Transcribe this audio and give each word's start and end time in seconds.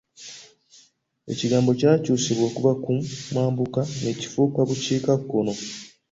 Ekigambo 1.31 1.69
kyakyusibwa 1.79 2.43
okuva 2.49 2.71
ku 2.83 2.91
mambuka 3.33 3.81
ne 4.01 4.11
kifuuka 4.19 4.59
bukiikakkono. 4.67 5.53